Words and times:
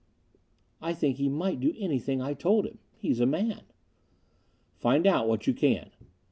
"I 0.81 0.95
think 0.95 1.17
he 1.17 1.29
might 1.29 1.59
do 1.59 1.75
anything 1.77 2.23
I 2.23 2.33
told 2.33 2.65
him. 2.65 2.79
He's 2.97 3.19
a 3.19 3.27
man." 3.27 3.61
"Find 4.73 5.05
out 5.05 5.27
what 5.27 5.45
you 5.45 5.53
can." 5.53 5.91